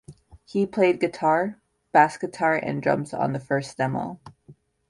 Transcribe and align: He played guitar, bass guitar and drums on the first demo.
He 0.45 0.65
played 0.65 0.99
guitar, 0.99 1.61
bass 1.91 2.17
guitar 2.17 2.55
and 2.55 2.81
drums 2.81 3.13
on 3.13 3.33
the 3.33 3.39
first 3.39 3.77
demo. 3.77 4.19